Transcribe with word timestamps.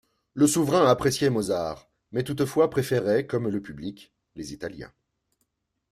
Le 0.33 0.47
souverain 0.47 0.87
appréciait 0.89 1.29
Mozart, 1.29 1.87
mais 2.11 2.23
toutefois 2.23 2.71
préférait, 2.71 3.27
comme 3.27 3.47
le 3.49 3.61
public, 3.61 4.11
les 4.33 4.51
Italiens. 4.51 4.91